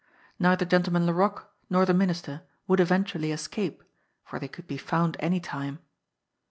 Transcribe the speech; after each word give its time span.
Neither 0.39 0.65
Gentleman 0.65 1.05
La 1.05 1.11
roque 1.13 1.47
nor 1.69 1.85
the 1.85 1.93
Minister 1.93 2.41
would 2.67 2.79
eventually 2.79 3.31
escape, 3.31 3.83
for 4.25 4.39
they 4.39 4.47
could 4.47 4.65
be 4.65 4.77
found 4.79 5.15
anytime. 5.19 5.77